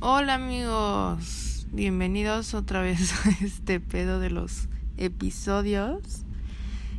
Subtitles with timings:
[0.00, 6.22] Hola amigos, bienvenidos otra vez a este pedo de los episodios.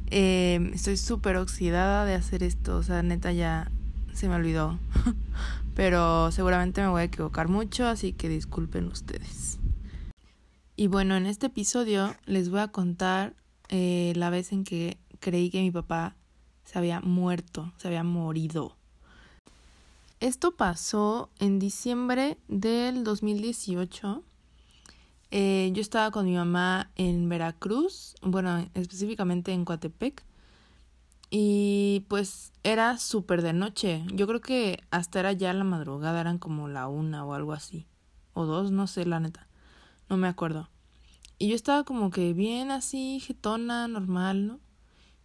[0.10, 3.70] Eh, estoy súper oxidada de hacer esto, o sea, neta ya
[4.14, 4.80] se me olvidó.
[5.76, 9.60] Pero seguramente me voy a equivocar mucho, así que disculpen ustedes.
[10.76, 13.36] Y bueno, en este episodio les voy a contar
[13.70, 16.16] eh, la vez en que creí que mi papá
[16.66, 18.77] se había muerto, se había morido.
[20.20, 24.24] Esto pasó en diciembre del 2018.
[25.30, 30.26] Eh, yo estaba con mi mamá en Veracruz, bueno, específicamente en Coatepec.
[31.30, 34.06] Y pues era súper de noche.
[34.12, 37.86] Yo creo que hasta era ya la madrugada, eran como la una o algo así.
[38.34, 39.48] O dos, no sé, la neta.
[40.10, 40.68] No me acuerdo.
[41.38, 44.60] Y yo estaba como que bien así, jetona, normal, ¿no?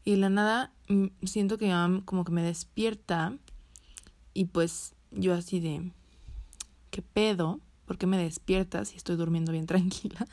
[0.04, 3.38] Y de la nada mm, siento que mi mamá como que me despierta
[4.34, 5.92] y pues yo así de,
[6.90, 7.60] ¿qué pedo?
[7.86, 10.26] ¿Por qué me despiertas si estoy durmiendo bien tranquila?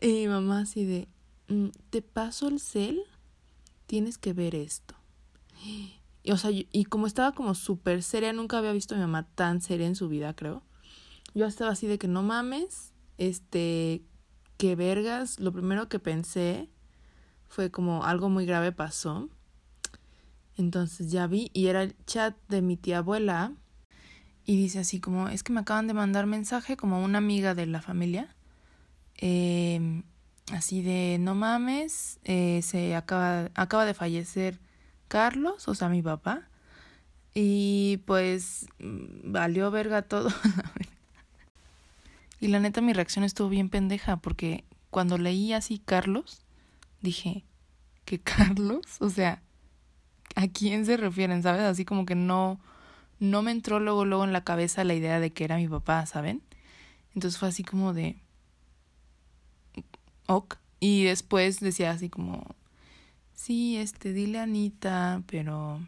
[0.00, 1.08] y mi mamá así de,
[1.48, 3.02] mm, ¿te paso el cel?
[3.86, 4.94] Tienes que ver esto.
[6.22, 9.28] Y, o sea, y como estaba como súper seria, nunca había visto a mi mamá
[9.34, 10.62] tan seria en su vida, creo.
[11.34, 14.02] Yo estaba así de que no mames, este,
[14.56, 15.38] que vergas.
[15.38, 16.70] Lo primero que pensé
[17.46, 19.28] fue como algo muy grave pasó.
[20.56, 23.52] Entonces ya vi y era el chat de mi tía abuela
[24.44, 27.66] y dice así como, es que me acaban de mandar mensaje como una amiga de
[27.66, 28.34] la familia.
[29.18, 30.02] Eh,
[30.52, 34.60] así de, no mames, eh, se acaba, acaba de fallecer
[35.08, 36.48] Carlos, o sea, mi papá.
[37.34, 40.30] Y pues mm, valió verga todo.
[42.40, 46.42] y la neta mi reacción estuvo bien pendeja porque cuando leí así Carlos,
[47.02, 47.44] dije,
[48.04, 48.86] ¿que Carlos?
[49.00, 49.42] O sea,
[50.36, 51.62] a quién se refieren, ¿sabes?
[51.62, 52.60] Así como que no,
[53.18, 56.06] no me entró luego, luego en la cabeza la idea de que era mi papá,
[56.06, 56.42] ¿saben?
[57.14, 58.16] Entonces fue así como de,
[60.26, 60.56] ok.
[60.78, 62.54] Y después decía así como,
[63.34, 65.80] sí, este, dile a Anita, pero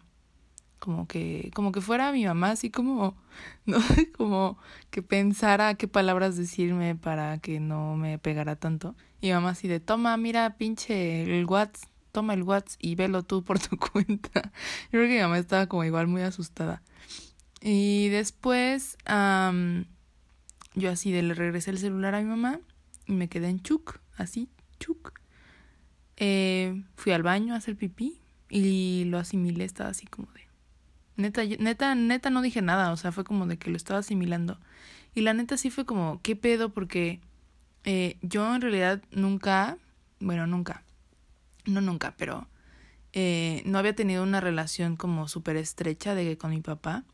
[0.78, 3.16] como que, como que fuera mi mamá, así como,
[3.66, 3.78] no
[4.16, 4.58] como
[4.90, 8.96] que pensara qué palabras decirme para que no me pegara tanto.
[9.20, 13.44] Y mamá así de, toma, mira, pinche el WhatsApp toma el WhatsApp y velo tú
[13.44, 14.42] por tu cuenta.
[14.42, 16.82] Yo creo que mi mamá estaba como igual muy asustada.
[17.60, 22.58] Y después yo así de le regresé el celular a mi mamá
[23.06, 24.48] y me quedé en chuk, así,
[24.80, 25.12] chuk.
[26.16, 28.20] Eh, fui al baño a hacer pipí
[28.50, 30.40] y lo asimilé, estaba así como de...
[31.14, 34.58] Neta, neta, neta no dije nada, o sea, fue como de que lo estaba asimilando.
[35.14, 36.70] Y la neta sí fue como, ¿qué pedo?
[36.70, 37.20] Porque
[37.84, 39.78] eh, yo en realidad nunca,
[40.18, 40.82] bueno, nunca,
[41.68, 42.48] no nunca, pero
[43.12, 47.04] eh, no había tenido una relación como súper estrecha de con mi papá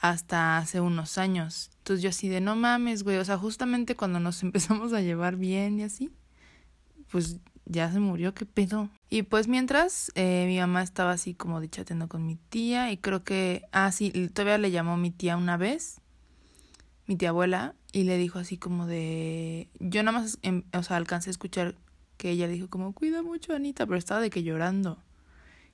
[0.00, 1.70] hasta hace unos años.
[1.78, 5.36] Entonces yo así de no mames, güey, o sea, justamente cuando nos empezamos a llevar
[5.36, 6.10] bien y así,
[7.10, 8.88] pues ya se murió, qué pedo.
[9.10, 13.24] Y pues mientras eh, mi mamá estaba así como dichateando con mi tía y creo
[13.24, 16.00] que, ah, sí, todavía le llamó mi tía una vez,
[17.06, 20.96] mi tía abuela, y le dijo así como de, yo nada más, em, o sea,
[20.96, 21.74] alcancé a escuchar
[22.18, 25.02] que ella dijo como, cuida mucho Anita, pero estaba de que llorando.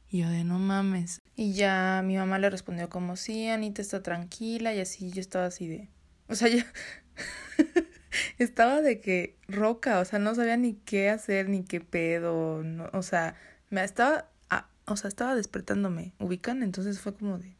[0.08, 1.20] Y yo de no mames.
[1.34, 5.46] Y ya mi mamá le respondió como, sí, Anita está tranquila y así yo estaba
[5.46, 5.88] así de...
[6.28, 6.64] O sea, ya
[8.38, 12.62] estaba de que roca, o sea, no sabía ni qué hacer, ni qué pedo,
[12.92, 13.34] o sea,
[13.70, 17.56] me estaba, ah, o sea, estaba despertándome, ubican, entonces fue como de,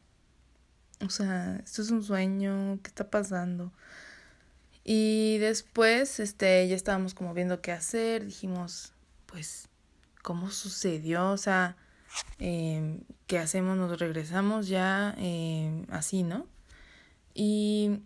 [1.01, 3.73] o sea, esto es un sueño, ¿qué está pasando?
[4.87, 8.93] Y después, este, ya estábamos como viendo qué hacer, dijimos,
[9.25, 9.67] pues,
[10.21, 11.31] ¿cómo sucedió?
[11.31, 11.75] O sea,
[12.37, 13.77] eh, ¿qué hacemos?
[13.77, 16.47] Nos regresamos ya eh, así, ¿no?
[17.33, 18.01] Y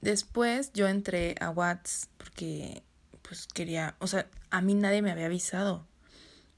[0.00, 2.82] después yo entré a Watts porque,
[3.20, 5.86] pues, quería, o sea, a mí nadie me había avisado.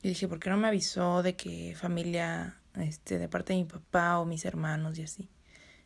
[0.01, 3.65] Y dije, ¿por qué no me avisó de que familia, este, de parte de mi
[3.65, 5.29] papá o mis hermanos y así?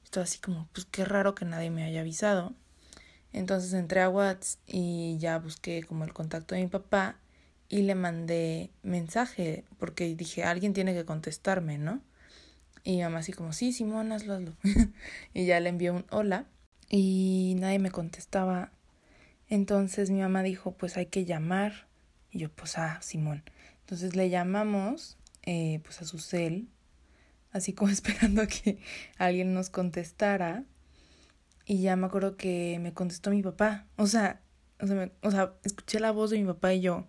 [0.04, 2.54] Esto así como, pues, qué raro que nadie me haya avisado.
[3.32, 7.18] Entonces entré a WhatsApp y ya busqué como el contacto de mi papá
[7.68, 12.02] y le mandé mensaje porque dije, alguien tiene que contestarme, ¿no?
[12.82, 14.56] Y mi mamá así como, sí, Simón, hazlo, hazlo.
[15.34, 16.46] y ya le envié un hola
[16.88, 18.72] y nadie me contestaba.
[19.48, 21.88] Entonces mi mamá dijo, pues hay que llamar.
[22.30, 23.42] Y yo, pues, ah, Simón.
[23.80, 26.68] Entonces le llamamos, eh, pues a su cel,
[27.52, 28.78] así como esperando que
[29.18, 30.64] alguien nos contestara.
[31.70, 33.86] Y ya me acuerdo que me contestó mi papá.
[33.94, 34.40] O sea,
[34.80, 37.06] o sea, o sea, escuché la voz de mi papá y yo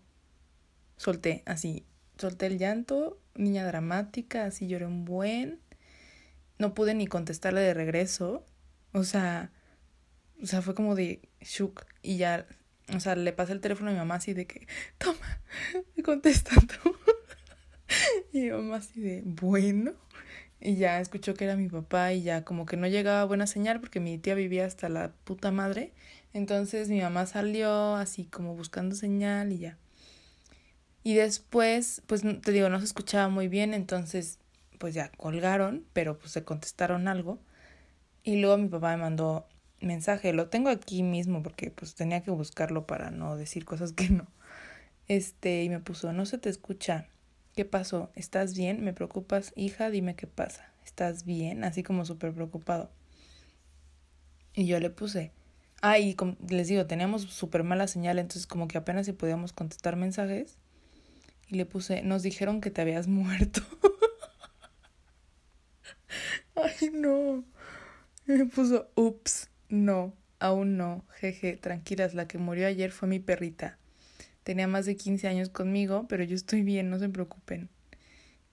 [0.97, 1.87] solté así,
[2.19, 5.61] solté el llanto, niña dramática, así lloré un buen.
[6.59, 8.45] No pude ni contestarle de regreso.
[8.93, 9.51] O sea,
[10.39, 12.45] o sea, fue como de shook y ya,
[12.95, 14.67] o sea, le pasé el teléfono a mi mamá así de que,
[14.99, 15.41] toma,
[15.97, 16.95] me contesta tú.
[18.31, 19.93] y mi mamá así de, bueno.
[20.61, 23.79] Y ya escuchó que era mi papá y ya como que no llegaba buena señal
[23.79, 25.91] porque mi tía vivía hasta la puta madre.
[26.33, 29.77] Entonces mi mamá salió así como buscando señal y ya.
[31.03, 34.37] Y después, pues te digo, no se escuchaba muy bien, entonces
[34.77, 37.39] pues ya colgaron, pero pues se contestaron algo.
[38.23, 39.47] Y luego mi papá me mandó
[39.79, 44.09] mensaje, lo tengo aquí mismo porque pues tenía que buscarlo para no decir cosas que
[44.09, 44.27] no.
[45.07, 47.07] Este, y me puso, no se te escucha.
[47.55, 48.11] ¿Qué pasó?
[48.15, 48.83] ¿Estás bien?
[48.83, 49.51] ¿Me preocupas?
[49.55, 50.71] Hija, dime qué pasa.
[50.85, 51.63] ¿Estás bien?
[51.63, 52.89] Así como súper preocupado.
[54.53, 55.31] Y yo le puse,
[55.81, 59.53] ah, y como les digo, teníamos súper mala señal, entonces como que apenas si podíamos
[59.53, 60.57] contestar mensajes.
[61.49, 63.61] Y le puse, nos dijeron que te habías muerto.
[66.55, 67.43] Ay, no.
[68.27, 73.19] Y me puso, ups, no, aún no, jeje, tranquilas, la que murió ayer fue mi
[73.19, 73.77] perrita.
[74.43, 77.69] Tenía más de 15 años conmigo, pero yo estoy bien, no se preocupen.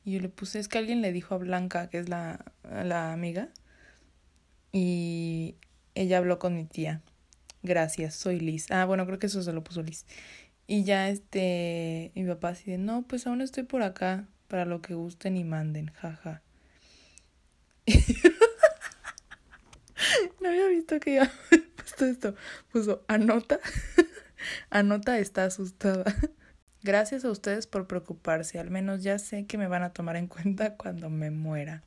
[0.05, 3.12] Y yo le puse, es que alguien le dijo a Blanca, que es la, la
[3.12, 3.49] amiga,
[4.73, 5.56] y
[5.94, 7.02] ella habló con mi tía.
[7.62, 8.70] Gracias, soy Liz.
[8.70, 10.06] Ah, bueno, creo que eso se lo puso Liz.
[10.67, 14.82] Y ya este, mi papá así de, no, pues aún estoy por acá, para lo
[14.82, 16.43] que gusten y manden, jaja.
[20.41, 21.32] no había visto que ya
[21.76, 22.34] puesto esto.
[22.73, 23.58] Puso, anota.
[24.71, 26.05] Anota está asustada.
[26.83, 28.59] Gracias a ustedes por preocuparse.
[28.59, 31.83] Al menos ya sé que me van a tomar en cuenta cuando me muera.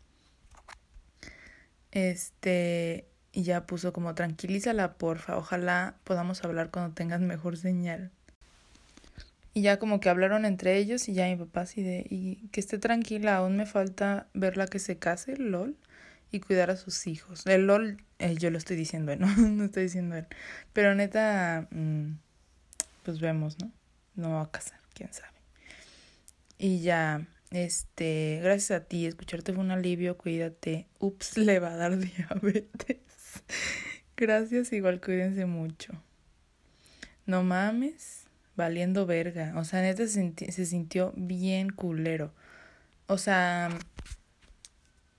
[1.91, 5.37] Este, y ya puso como tranquilízala, porfa.
[5.37, 8.11] Ojalá podamos hablar cuando tengas mejor señal.
[9.53, 12.61] Y ya como que hablaron entre ellos y ya mi papá así de, y que
[12.61, 15.75] esté tranquila, aún me falta verla que se case, lol,
[16.31, 17.45] y cuidar a sus hijos.
[17.45, 19.27] El lol, eh, yo lo estoy diciendo, ¿no?
[19.35, 20.27] no estoy diciendo él.
[20.73, 22.13] Pero neta, mm,
[23.03, 23.71] pues vemos, ¿no?
[24.15, 25.37] No va a casar, quién sabe.
[26.57, 30.87] Y ya, este, gracias a ti, escucharte fue un alivio, cuídate.
[30.99, 32.99] Ups, le va a dar diabetes.
[34.15, 35.93] gracias, igual cuídense mucho.
[37.25, 38.25] No mames,
[38.55, 39.53] valiendo verga.
[39.57, 42.33] O sea, neta se, se sintió bien culero.
[43.07, 43.69] O sea,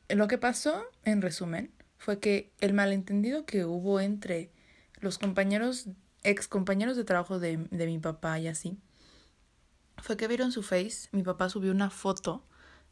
[0.09, 4.51] lo que pasó, en resumen, fue que el malentendido que hubo entre
[5.01, 5.89] los compañeros
[6.23, 8.79] ex compañeros de trabajo de, de mi papá y así,
[9.99, 12.45] fue que vieron su face, mi papá subió una foto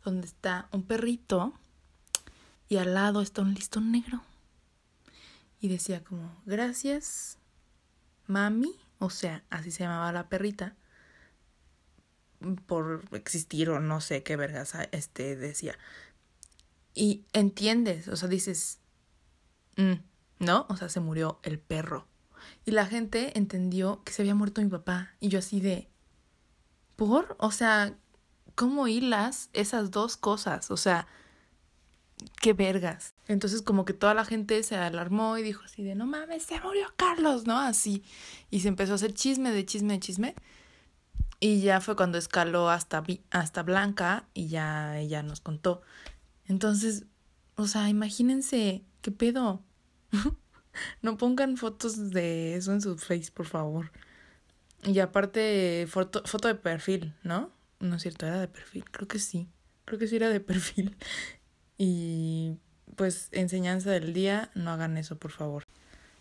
[0.05, 1.55] donde está un perrito
[2.69, 4.23] y al lado está un listón negro.
[5.61, 7.37] Y decía como, gracias,
[8.27, 10.77] mami, o sea, así se llamaba la perrita,
[12.67, 15.77] por existir o no sé qué vergas este decía.
[16.95, 18.79] Y entiendes, o sea, dices,
[19.77, 19.95] mm,
[20.39, 20.67] ¿no?
[20.69, 22.07] O sea, se murió el perro.
[22.65, 25.15] Y la gente entendió que se había muerto mi papá.
[25.21, 25.89] Y yo así de...
[26.97, 27.37] ¿Por?
[27.39, 27.97] O sea,
[28.55, 30.71] ¿cómo hilas esas dos cosas?
[30.71, 31.07] O sea,
[32.41, 33.15] qué vergas.
[33.27, 36.61] Entonces como que toda la gente se alarmó y dijo así de, no mames, se
[36.61, 37.59] murió Carlos, ¿no?
[37.59, 38.03] Así.
[38.51, 40.35] Y se empezó a hacer chisme de chisme de chisme.
[41.39, 45.81] Y ya fue cuando escaló hasta, hasta Blanca y ya ella nos contó.
[46.45, 47.05] Entonces,
[47.57, 49.63] o sea, imagínense, ¿qué pedo?
[51.03, 53.91] No pongan fotos de eso en su face, por favor.
[54.85, 57.51] Y aparte, foto, foto de perfil, ¿no?
[57.81, 58.85] No es cierto, era de perfil.
[58.91, 59.49] Creo que sí.
[59.85, 60.97] Creo que sí era de perfil.
[61.77, 62.57] Y
[62.97, 65.65] pues enseñanza del día, no hagan eso, por favor.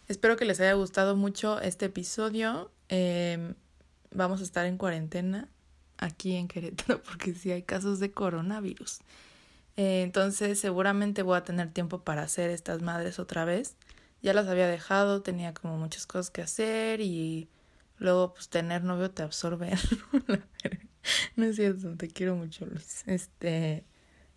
[0.08, 2.72] Espero que les haya gustado mucho este episodio.
[2.88, 3.56] Em,
[4.12, 5.48] vamos a estar en cuarentena
[5.98, 9.00] aquí en Querétaro porque sí hay casos de coronavirus.
[9.78, 13.76] Eh, entonces seguramente voy a tener tiempo para hacer estas madres otra vez
[14.22, 17.50] ya las había dejado, tenía como muchas cosas que hacer y
[17.98, 19.72] luego pues tener novio te absorbe.
[21.36, 23.04] no es cierto, te quiero mucho, Luis.
[23.06, 23.86] Este,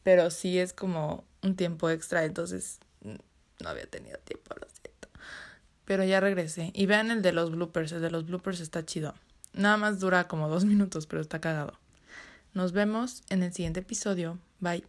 [0.03, 5.09] pero sí es como un tiempo extra, entonces no había tenido tiempo, lo siento.
[5.85, 6.71] Pero ya regresé.
[6.75, 9.15] Y vean el de los bloopers, el de los bloopers está chido.
[9.53, 11.79] Nada más dura como dos minutos, pero está cagado.
[12.55, 14.39] Nos vemos en el siguiente episodio.
[14.61, 14.85] Bye.